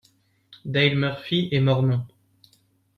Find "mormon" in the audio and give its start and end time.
1.59-2.07